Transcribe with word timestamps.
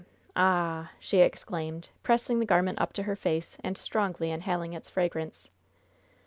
Ah 0.35 0.85
h 0.85 0.87
h!" 0.87 1.05
she 1.09 1.19
exclaimed, 1.19 1.89
pressing 2.01 2.39
the 2.39 2.45
garment 2.47 2.81
up 2.81 2.91
to 2.93 3.03
her 3.03 3.15
face 3.15 3.57
and 3.63 3.77
strongly 3.77 4.31
inhaling 4.31 4.73
its 4.73 4.89
fragrance. 4.89 5.51